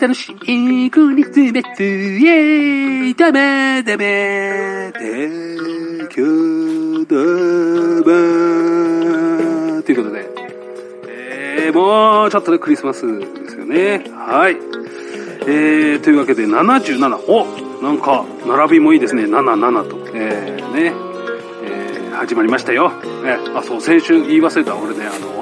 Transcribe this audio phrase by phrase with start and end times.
[0.00, 7.16] 楽しいクリスマス、イェーイダメダメ提供だ
[8.00, 8.12] ば
[9.82, 10.26] ということで、
[11.66, 14.10] えー、もうちょっとでクリスマスですよね。
[14.16, 14.56] はい。
[15.42, 17.18] えー、というわけで77。
[17.28, 19.24] おなんか、並びもいいですね。
[19.24, 19.98] 77と。
[20.14, 20.94] えー、ね。
[21.64, 22.90] えー、始まりましたよ。
[23.04, 24.74] えー、あ、そう、先週言い忘れた。
[24.76, 25.40] 俺ね、あの、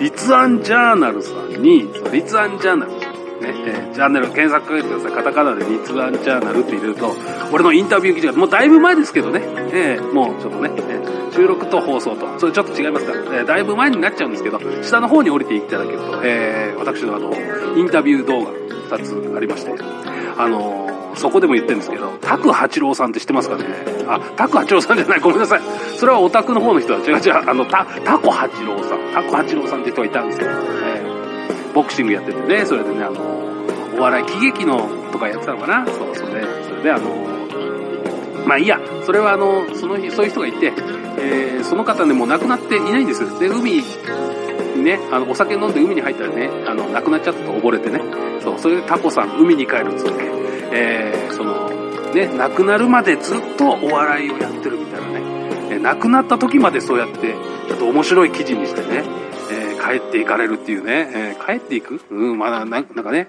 [0.00, 2.92] 立案ジャーナルさんに、立案ジャーナル。
[2.92, 5.12] ね、えー、チャンネル検索かけてください。
[5.12, 7.12] カタカナで立案ジャーナルって入れると、
[7.52, 17.32] 俺のインタビュー記事が、もうだいぶ前ですけどね、えー、もうちょっとね、えー、収録と放送と、それちょっと違いますから、えー、だいぶ前になっちゃうんですけど、下の方に降りていただけると、えー、私のあの、
[17.76, 18.52] インタビュー動画
[18.96, 19.72] 2つありまして、
[20.38, 23.64] あのー、そこでも言ってるんですけど、タク八郎さんって知ってますかね？
[24.08, 25.60] あ、タク八郎さんじゃない、ごめんなさい。
[25.96, 30.48] それはオタクの方の人は違う違う、あの、タ、タコ八郎さん、タコ八郎さんって人がいたんですよ。
[30.48, 31.01] えー、
[31.74, 33.20] ボクシングやっててね、それでね、あの、
[33.96, 35.86] お笑い喜劇のとかやってたのかな？
[35.86, 37.10] そう、それで、それであの、
[38.46, 40.72] まあいいや、それはあの、その日、そういう人がいて、
[41.18, 43.38] えー、その方ね、もう亡くなっていないんですよ。
[43.38, 43.82] で、海
[44.74, 48.00] にね、あの、お酒飲んで海に入ったらね、あの、亡くなっちゃったと溺れてね。
[48.40, 50.24] そう、それでタコさん、海に帰るっつって、
[50.72, 51.70] えー、その、
[52.12, 55.20] ね、亡くなるまでずっとお笑いをやってるみたいなね。
[55.70, 57.34] えー、亡くなった時までそうやって、
[57.68, 59.04] ちょっと面白い記事にしてね、
[59.82, 62.00] 帰っていかれるっていうね、えー、帰っていく？
[62.10, 63.28] うん、まだな、んかね、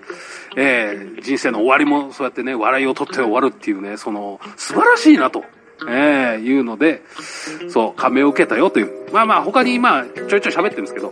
[0.55, 5.43] えー、人生の終わりもそうやってね、笑いを取って終わるっていうね、その、素晴らしいなと。
[5.85, 7.01] えー、いうので、
[7.69, 9.11] そう、感銘を受けたよという。
[9.11, 11.11] まあまあ、他にまあ、ちょいちょい喋ってるんですけど、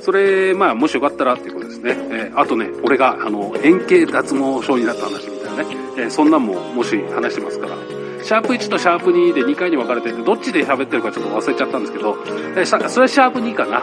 [0.00, 1.96] それ、まあ、もしよかったらっていうことですね。
[2.10, 7.74] えー、あとね、俺が、あの、円形脱毛症になった話みたいなね、えー、そんなんも、もし話してますから、
[8.22, 12.16] シャープ1とシャープ2で2回に分かれてて、どっちで喋ってるかちょっと忘れちゃったんですけど、
[12.56, 13.82] えー、それはシャープ2かな。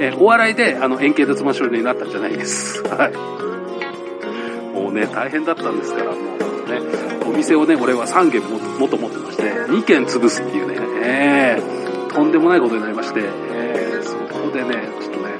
[0.00, 2.82] えー、お笑いで、あの、円形脱毛症になったんじゃないです。
[2.88, 4.76] はい。
[4.76, 6.80] もうね、大変だったんですから、もうね、
[7.26, 15.32] お店をね、俺は3軒ももと持ってまして、2軒潰すっていうね、えー、とんでもないことになりまして、えー、そこでね、ちょっとね、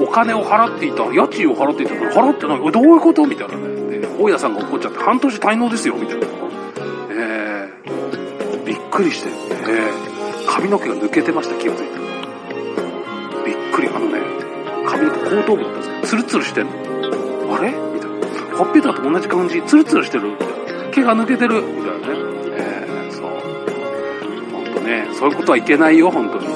[0.00, 3.76] お金を払っていた、家賃を払っていたから払ってない、どういうことみたいなね。
[4.18, 6.26] 大家さんが怒っちゃって、半年滞納ですよ、みたいな。
[7.10, 11.96] えー、びっくりして、えー、髪の毛が抜けてました、気がついて。
[12.00, 12.05] び
[15.30, 16.72] 後頭部だったんですけど、ツルツルしてんの。
[17.56, 18.56] あれみたいな。
[18.56, 19.02] ほっぺたと？
[19.02, 20.54] 同じ感じ、ツルツルしてるみたいな。
[20.90, 22.14] 毛が抜けてるみたいなね。
[22.58, 23.30] えー、そう。
[24.52, 24.80] ほんと？
[24.80, 25.52] ね、そういうこと？
[25.52, 26.46] はいけないよ、本当に。
[26.46, 26.48] え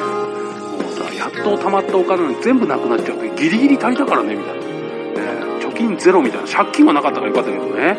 [0.00, 1.56] ー、もうさ、やっと？
[1.58, 4.62] 溜まったお金全部なくなっちゃうと、ギリギリ足りたからね、みたいな。
[4.64, 6.48] えー、貯金ゼロみたいな。
[6.48, 7.96] 借金はなかったからよかったけどね。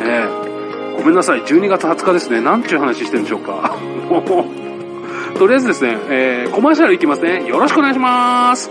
[0.00, 2.40] えー、ごめんなさい、12月20日ですね。
[2.40, 3.76] なんちゅう話してるんでしょうか。
[4.08, 4.24] もう、
[5.38, 5.46] と？
[5.46, 7.46] りあえずですね、えー、コマーシャルいきますね。
[7.46, 8.70] よろしくお願いします。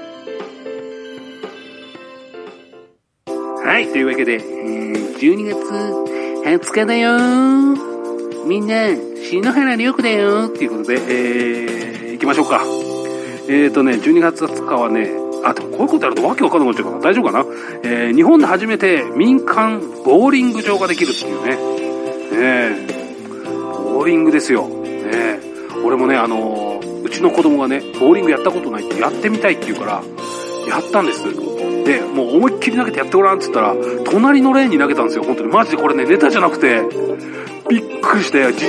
[3.63, 5.57] はい、というわけで、えー、12月
[6.43, 7.17] 20日だよ
[8.45, 12.61] みんな、篠原涼子だよっていうことで、えー、行きましょうか。
[13.47, 15.11] えーとね、12月20日はね、
[15.43, 17.45] あ、でもこういうことやるとわけわかんなくなっちゃうから大丈夫かな？
[17.83, 21.57] えー、日本で初めて民間ボーリング場ができるっていうね。
[22.33, 24.67] えー、ボーリングですよ。
[24.67, 25.39] ね
[25.85, 30.03] 俺もね、あのー、うちの子供がね、ボーリングやったことないってやってみたいって言うから、
[30.67, 31.23] やったんです。
[31.83, 33.75] で、もう思いっきり投げてやってごらんって言ったら、
[34.05, 35.49] 隣のレーンに投げたんですよ、本当に。
[35.49, 36.81] マジでこれね、ネタじゃなくて、
[37.69, 38.65] びっくりして、じ、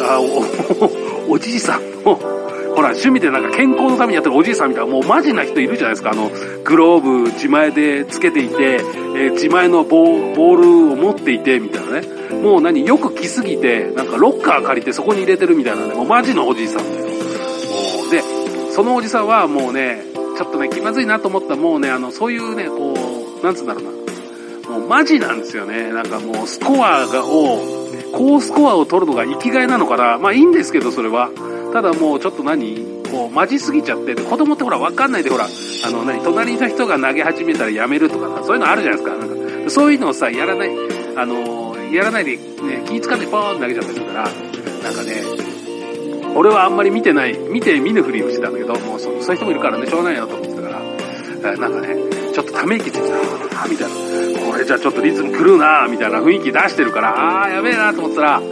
[0.00, 6.10] あ、お、 おじいさんの、ほら、趣味でなんか健康のためにやってるおじいさんみたいな、もうマジな人いるじゃないですか。
[6.10, 6.30] あの、
[6.64, 8.80] グローブ自前でつけていて、
[9.14, 10.04] えー、自前のボ
[10.34, 12.22] ボールを持っていて、みたいなね。
[12.42, 17.06] もう何、よく来すぎて、なんかロッカー借りてそこに入れてるみたいなね、もうマジのおじいさんだよ。
[18.10, 18.22] で、
[18.70, 22.94] そのおじさんはもうね、ちょっとね、気まずいなと思ったらもうね、あの、そういうね、こ
[23.40, 23.90] う、なんつうんだろうな。
[24.78, 25.92] もうマジなんですよね。
[25.92, 27.58] なんかもうスコアが、を、
[28.12, 30.18] 高スコアを取るのが生きがいなのかな。
[30.18, 31.30] まあいいんですけど、それは。
[31.72, 39.16] ただもうちょっと何こう、マジすぎちゃって、子供ってほら、わかんないでほら、あの、何、隣の人が投げ始めたらやめるとかさ、そういうのあるじゃないですか。
[39.16, 40.70] なんかそういうのをさ、やらない、
[41.16, 45.22] あの、やらないで、ね、気使ってポーン投げちゃったりするから、なんかね、
[46.34, 51.96] 俺はあんまり見てない、見て見ぬふりをしてたんだけど、もうそういう人もいるからね、しょうがないなと思ってたから、なんかね、
[52.32, 53.42] ちょっとため息ついてた。
[53.62, 54.52] ーみたいな。
[54.52, 58.42] これじゃちょっとリズム狂うなーみたいな雰囲気出してるから、あーやべえなと思ったら、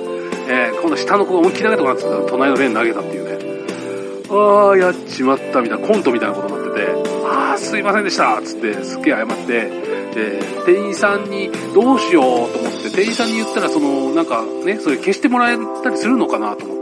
[0.49, 3.31] えー、今度下の子が思いっきり投げたことになってた隣のレーン投げたっていうね。
[4.29, 6.89] あーやっちまったみたいな、コントみたいなことになってて、
[7.25, 16.80] あーすいませんでしたつって、すっげえ謝って、で、店員さんにどうしようと思って、店員さんに言ったら、その、なんかね、それ消してもらえたりするのかなと思って、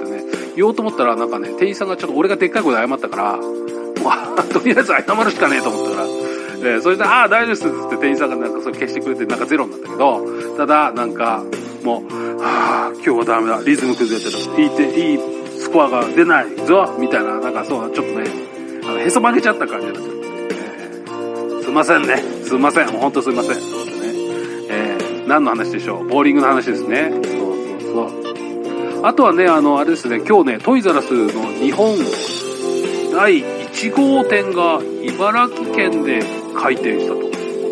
[0.58, 3.38] 言おうと思ったら、なんかね、店員さんがちょっと俺がでっかい声で謝ったから、
[4.02, 10.26] まあ、 とりあえず謝るしかねえと思ったから、えーそれで、ああ、大丈夫ですっつって店員さんがなんかそれ消してくれて、なんかゼロになったけど、
[10.56, 11.44] ただ、なんか、
[11.84, 15.20] もう、はあ、今日はダメだ、リズム崩れてる、いいて、いい
[15.60, 18.24] スコアが出ないぞ、みたいな、なんかそう、ちょっとね、
[18.84, 23.60] あのへそ曲げちゃった感じになっちゃって、えーすいませんね、すいません、もうほんとすいません、ね。
[24.70, 27.12] えー何の話でしょう、ボーリングの話ですね。
[27.12, 28.17] そうそうそう。
[29.02, 31.96] あとはね、あの、あれですね、今日ね、トイザラスの日本
[33.12, 36.22] 第1号店が茨城県で
[36.56, 37.28] 開店したと。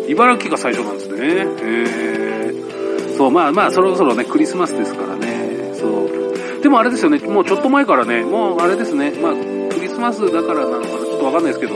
[0.09, 1.17] 茨城が最初なんですね。
[1.19, 5.73] えー、そう、まあまあ、そろそろね、クリスマスですからね。
[5.73, 6.61] そう。
[6.61, 11.75] でもあれですよね、もうちょっと前からね、もうあれですね、まあ、クリスマスだからなのかな、ちょっとわかんないですけど、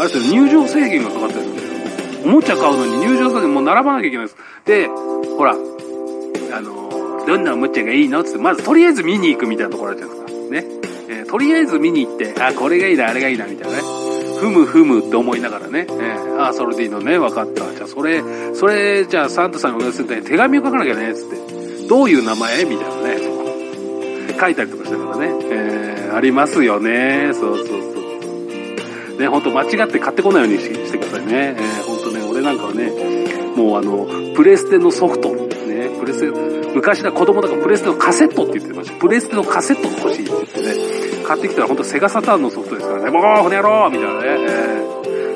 [0.00, 1.72] あれですよ、入場制限がかかってるんですよ。
[2.24, 4.36] おもちゃ買うのに入場制限もう並ばなきゃいけないです。
[4.66, 6.81] で、ほら、あの、
[7.26, 8.22] どんなおもちゃがいいの？
[8.24, 10.50] つって、まずとりあえず見に行くみたいなところあるじゃないですか。
[10.50, 10.66] ね。
[11.08, 13.82] えーとりあえず見に行って、あ、これがいいな、あれがいいな、みたいなね。
[14.38, 15.86] ふむふむって思いながらね。
[15.88, 17.72] えーあ、それでいいのね、分かった。
[17.74, 18.22] じゃあ、それ、
[18.54, 21.88] それ、じゃあ、サンタさんにお願いするとね、手紙を書かなきゃね、つって。
[21.88, 22.64] どういう名前？
[22.64, 23.16] みたいなね。
[24.38, 25.28] 書いたりとかしてからね。
[25.50, 27.30] えーありますよね。
[27.32, 27.74] そうそうそ
[29.14, 29.18] う。
[29.18, 31.56] ね、ほんと間違って買ってこないようにししてくださいね。
[31.56, 32.90] えー、ほんとね、俺なんかはね、
[33.56, 38.98] もうあの、プレステのソフト、ね、プレステ、昔は子供だからプレステのカセットって言ってました。
[38.98, 40.62] プレステのカセットが欲しいって言って
[41.20, 44.92] ね、買ってきたらほんとセガサターンのソフトですからね、もう、この野郎みたいなね、えー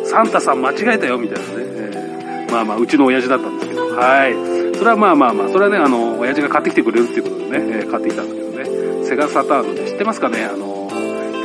[0.06, 4.35] サンタさん間違えたよ、みたいなね、えーまあまあ、うちの親父だったんですけど、はい。
[4.77, 10.89] それはまあまあまあ、それはね、あの、親父が買ってきてくれるっていうことでね、えー買ってきたんだけどね、セガサターンのね、知ってますかね、あの、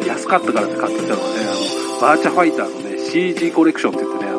[0.07, 1.45] 安かったからって買ってきたのはね、あ
[1.95, 4.33] の、バーチャファイターのね、CG コレクションって言ってね、あ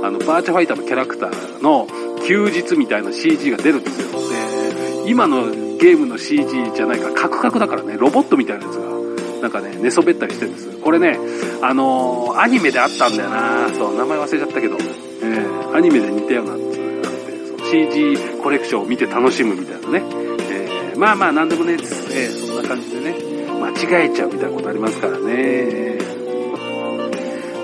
[0.00, 1.86] の、あの、バーチャファイターのキャラクターの
[2.28, 4.20] 休日みたいな CG が出るんですよ。
[4.20, 5.46] で、今の
[5.78, 10.68] ゲームの CG じゃないから、カクカクだからね、ロボットみたいなやつが、なんかね、寝そべったりしてるんです。
[10.76, 11.18] これね、
[11.62, 20.02] あのーアニメであったんだよなそう、名前忘れちゃったけど、えー、アニメで似たようなやつがあって、そう CG コレクションを見て楽しむみたいなね。
[20.50, 23.14] えー、まあまあ、なんでもね、えー、そんな感じでね、
[23.58, 25.97] 間違えちゃうみたいなことありますからね。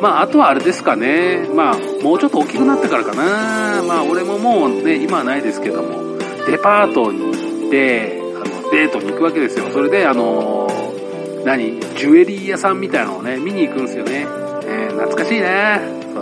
[0.05, 1.49] まあ、あとはあれですかね。
[1.55, 3.83] まあ、もうちょっと大きくなってからかな。
[3.83, 9.71] まあ、俺ももうね、今はないですけども、デパートに行って、あの、デートに行くわけですよ。
[9.73, 14.27] それで、あのー何ジュエリー屋さんみたいなのをね、見に行くんですよね。
[14.67, 16.21] えー懐かしいなそ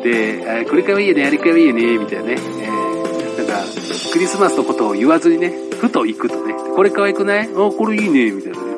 [0.00, 0.02] う。
[0.02, 2.36] で、あこれかわいいよね、あれかわいいよね、みたいなね。
[2.60, 3.64] えーなんか、
[4.12, 7.48] クリスマスのことを言わずにね、ふと行くとね、これ可愛くない？
[7.54, 8.73] あ、これいいね、みたいなね。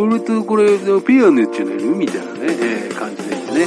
[0.00, 3.66] これとこれ、ペアのやつじゃないのみたいなね、えー感じでね。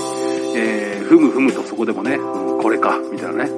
[0.55, 3.51] えーふむふむとそこでもね、うんこれか、みたいなね。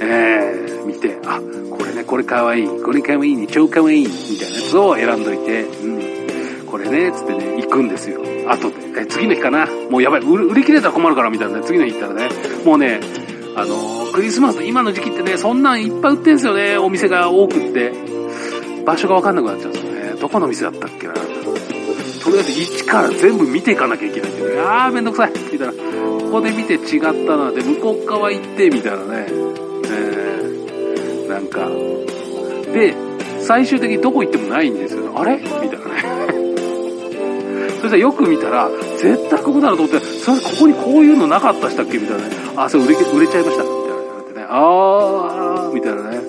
[0.00, 8.22] えー見て、あ、これね、これかわいい、これかわいいね、超かわいい、みたいなやつを選んどいて、うん、これね、つってね、行くんですよ。
[8.48, 8.76] 後で。
[8.98, 9.66] え、次の日かな？
[9.90, 12.30] もうやばい、売り売り切れたら困るから、みたいなね、次の日行ったらね、
[12.64, 12.98] もうね、
[13.56, 17.92] あのクリスマスの今の時期ってね、そんなんいっぱい売ってんすよね、お店が多くって。
[18.86, 20.14] 場所がわかんなくなっちゃうんですよね。
[20.18, 21.14] どこの店だったっけな？
[22.36, 25.72] りあえず一から全部見ていかなきゃいけないんでね、あーめんどくさいみたいな。
[25.72, 25.80] こ
[26.32, 27.50] こで見て違ったな。
[27.52, 29.26] で、向こう側行って、みたいなね。
[29.28, 31.68] えー、なんか。
[32.72, 32.94] で、
[33.40, 35.12] 最終的にどこ行ってもないんですよ。
[35.18, 35.36] あれ？
[35.38, 35.80] みたいなね。
[37.80, 41.98] そしたらよく見たら、絶対ここだなと思って、それここにこういうのなかったしたっけ？
[41.98, 42.30] みたいなね。
[42.56, 43.62] あ、それ売れ売れちゃいました。
[43.62, 44.46] みたいな言われてね。
[44.48, 46.20] あー、みたいなね。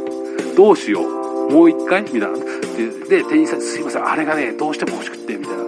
[0.55, 1.51] どうしよう。
[1.51, 2.03] もう一回？
[2.03, 2.27] みたいな。
[2.29, 5.63] で、で店員さん、すいません、あれがね、どうしても欲しくって、みたいな。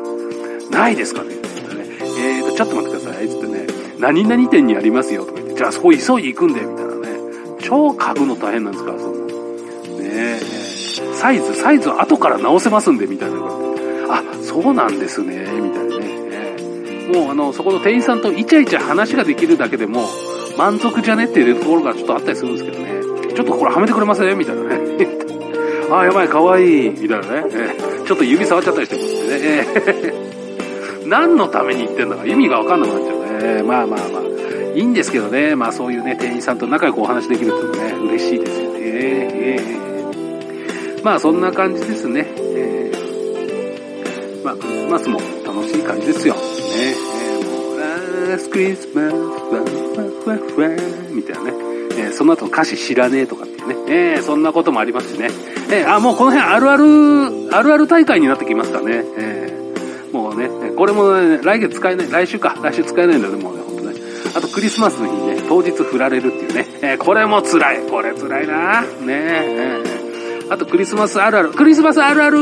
[0.80, 1.86] ないですかねみたいなね。
[2.02, 3.28] えーと、ちょっと待ってください。
[3.30, 3.68] つってね、
[4.00, 5.26] 何々店にありますよ。
[5.26, 7.20] とか言って、じゃあそこ急いで行くんで、みたいなね。
[7.62, 9.14] 超嗅ぐの大変なんですから、その。
[9.16, 9.20] ね
[10.06, 10.40] え、
[11.16, 13.36] サイズ、サイズは後から直せますんで、みたいな。
[14.10, 16.10] あ、そうなんですね、みたいなね。
[17.14, 20.08] もうあの、そこの店員さんとイチャイチャ話ができるだけでも、
[20.58, 23.34] 満足じゃねっていうところがちょっとあったりするんですけどね。
[23.36, 24.38] ちょっとこれはめてくれません？
[24.38, 24.80] みたいなね。
[25.92, 27.44] あ、やばい、かわいい、みたいなね。
[28.06, 29.20] ちょっと指触っちゃったりしてますね。
[29.32, 29.68] え
[30.26, 30.39] え
[31.06, 33.64] 何のために言ってんだか意味がわかんなくなっちゃうね。
[33.64, 34.30] まあまあまあ。
[34.76, 35.56] いいんですけどね。
[35.56, 38.80] まあそういうね、店員さんと仲良くお話できるっていうのはね、嬉しいですよね。
[38.82, 42.28] ええまあそんな感じですね。
[42.38, 46.36] ええまあ、クリスマスも楽しい感じですよ。
[46.36, 46.40] ね。
[48.38, 49.66] ス、クリスマス、ワンワン
[50.26, 50.68] ワンワ
[51.12, 51.54] ンみたいなね。
[51.98, 53.76] えーその後の歌詞知らねえとかっていうね。
[53.88, 55.30] えーそんなこともありますしね。
[55.72, 59.04] えーあ、もうこの辺あるある、あるある大会になってきますかね。
[59.18, 59.59] えー
[60.12, 63.96] もうね、これもね、来月使えない、来週か、来週使えないんだよね、もうね、ほんとね。
[64.36, 66.68] あとクリスマスの日にね、当日振られるっていうね。
[66.82, 67.82] えーこれも辛い。
[67.90, 68.82] これ辛いな。
[68.82, 70.00] ねえー
[70.52, 71.52] あとクリスマスあるある。
[71.52, 72.38] クリスマスあるある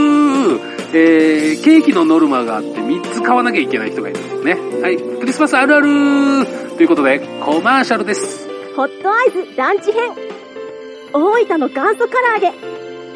[0.94, 4.46] えー、ケーキのノルマがあって3つ買わなきゃいけない人がいる。
[4.46, 4.54] ね。
[4.82, 4.98] はい。
[4.98, 6.46] クリスマスあるある
[6.78, 8.48] ということで、コマーシャルです。
[8.78, 10.12] ホットアイズランチ編
[11.12, 12.54] 大分の元祖唐揚げ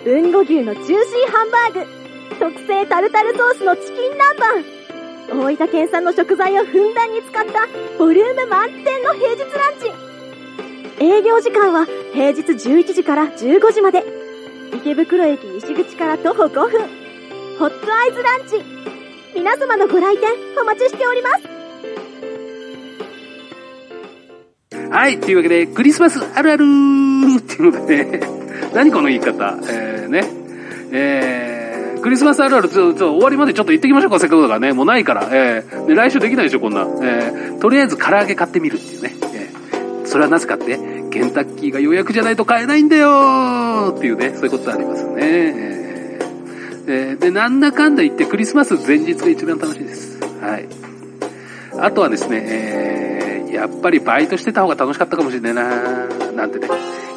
[0.10, 2.00] 豊後牛のジューシーハンバーグ
[2.40, 9.80] 特製タルタルソースのチキン南蛮大分県産の食材をふんだんに使ったボリューム満点の平日ラン
[11.00, 14.04] チ営業時間は平日11時から15時まで
[14.76, 17.02] 池袋駅西口から徒歩5分
[17.60, 18.64] ホットアイズランチ
[19.36, 20.30] 皆様のご来店
[20.62, 21.62] お待ちしております
[24.92, 25.22] はい。
[25.22, 26.66] というわけで、クリスマスあるある
[27.40, 28.20] っていうのでね、
[28.76, 29.58] 何この言い方？
[29.70, 30.24] えー、ね。
[30.92, 31.50] えー、
[32.01, 34.74] クリスマスあるある、ちょ、ちょ、終わりまでちょっと言ってきましょうか、せっかくだからね。
[34.74, 35.27] もうないから。
[35.31, 36.81] えー、で、来週できないでしょ、こんな。
[36.81, 39.15] えー、とりあえず唐揚げ買ってみるっていうね。
[39.34, 40.77] えー、それはなぜかって、
[41.12, 45.15] ケンタッキーが予約じゃないと買えないんだよっていうね、そういうことありますね。
[45.20, 45.72] ええー
[46.86, 50.20] で、なんだかんだ言ってクリスマス前日が一番楽しいです。
[50.41, 50.67] はい。
[51.79, 56.67] あとはですね、えー、やっぱりバイトしてた方が楽しかったかもしれないななんてね、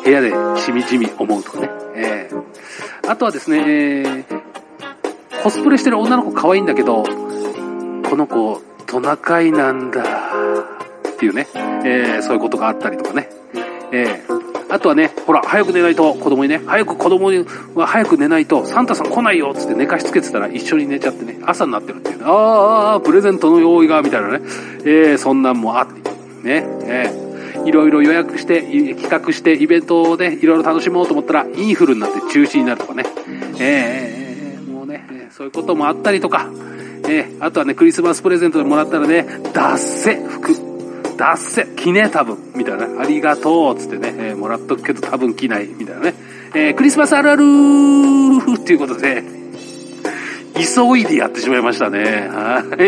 [0.05, 1.71] 部屋でしみじみ思うとかね。
[1.97, 4.44] えー、あとはですね、えー、
[5.45, 10.03] コスプレしてる女の子可愛いんだけど、この子トナカイなんだ。
[10.03, 11.47] っていうね、
[11.85, 13.29] えー、そういうことがあったりとかね。
[13.93, 22.19] えー、あとはね、ほら、早く寝ないと、子供にね、早く子供には早く寝ないと、サンタさん来ないよつって寝かしつけてたら一緒に寝ちゃってね、朝になってるっていう。
[22.21, 24.41] ね、あーあ、プレゼントの用意が、みたいなね、
[24.87, 26.11] えー、そんなんもあって、
[26.43, 33.05] ね、えー、いろいろ予約して、企画して、イベントをね、いろいろ楽しもうと思ったら、インフルになって中止になるとかね、
[33.61, 34.24] えー、えー、もうね、えー。
[35.37, 36.49] そういうこともあったりとか、
[37.09, 40.55] えー、あとはね、クリスマスプレゼントでもらったらね、ダッセ服。
[41.17, 41.67] ダッセ。
[41.75, 42.39] 着ね多分。
[42.55, 45.67] みたいなありがとうつってね、えーもらっとくけど多分着ない。
[45.67, 46.15] みたいなね、
[46.55, 49.25] えークリスマスあるあるっていうことで。
[50.55, 52.29] 急いでやってしまいましたね。
[52.31, 52.81] はい。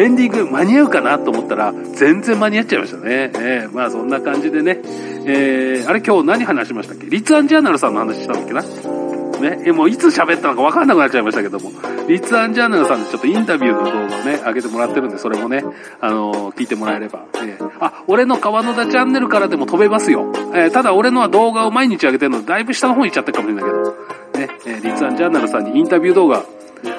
[0.00, 4.80] エンディング間に合うかなと思ったら全然間に合っちゃいましたね、えーまあそんな感じでね、
[5.26, 7.06] えーあれ今日何話しましたっけ？
[7.06, 9.03] リッツアンジャーナルさんの話したんだっけな？
[9.40, 11.70] ね、えもういつ喋ったのか分かんなくなっちゃいましたけども、
[12.08, 15.64] リッツ・アンジャーナルさんでちょっとインタビューの動画をね、上げてもらってるんで、それもね、
[16.00, 17.24] あのー聞いてもらえれば。
[17.42, 20.32] えあ、俺の川野田チャンネルからでも飛べますよ。
[20.54, 26.44] えーただ俺のは動画を毎日上げてるので、だいぶ下の方に行っちゃってるかもしれないけど、ね、えーリッツ・アンジャーナルさんにインタビュー動画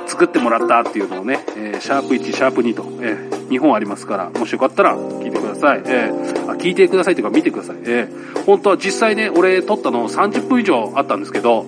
[0.08, 5.82] 作ってもらったっていうのをね、えーシャープ1、シャープ2と、え2本ありますから、もしよかったら聞いてください。
[5.86, 7.78] えーあ聞いてくださいというか見てください。
[7.86, 11.66] えー本当は実際ね、俺撮ったの30分以上あったんですけど、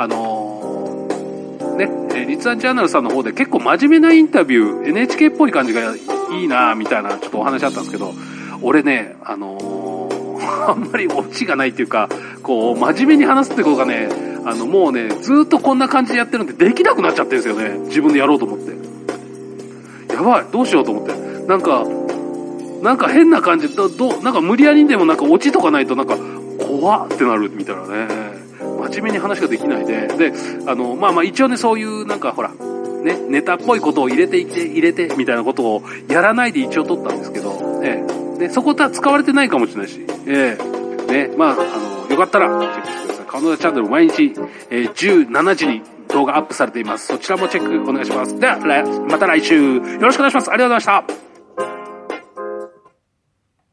[0.00, 8.14] あのーね、えーリッツアンジャーナルさんの方で結構真面目なインタビュー、NHK っぽい感じがいいなみたいなちょっとお話あったんですけど、
[8.62, 10.40] 俺ね、あのー
[10.72, 12.08] あんまりオチがないっていうか、
[12.42, 14.08] こう、真面目に話すってことがね、
[14.46, 17.78] あの、もうね、ずっとこんな感じでやってるんでできなくなっちゃってるんですよね。
[17.88, 20.14] 自分でやろうと思って。
[20.14, 21.12] やばい、どうしようと思って。
[21.46, 21.84] なんか、
[22.82, 26.16] なんか変な感じ、ど、ど、なんか無理やりにでもなんかオチとかないとなんか、
[26.58, 28.39] 怖ってなるみたいなね。
[28.88, 30.08] 真面目に話ができないで。
[30.08, 30.32] で、
[30.66, 38.04] あの、まあまあ一応ね、そういうなんかほら、ね、ネタっぽいことを入れていって、入れて、みたいなことをやらないで一応撮ったんですけど、え
[38.36, 38.38] え。
[38.38, 41.10] で、そこは使われてないかもしれないし、ええ。
[41.10, 43.26] ね、まあ、あの、よかったら、チェックしてください。
[43.26, 44.34] カノダチャンネル毎日、
[44.70, 47.06] えー17時に動画アップされています。
[47.06, 48.38] そちらもチェックお願いします。
[48.38, 48.58] では、
[49.08, 50.50] また来週、よろしくお願いします。
[50.50, 51.29] ありがとうございました。